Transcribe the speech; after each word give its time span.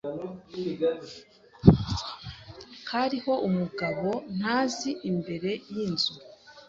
Hariho 2.91 3.31
umugabo 3.47 4.07
ntazi 4.37 4.91
imbere 5.09 5.51
yinzu. 5.73 6.13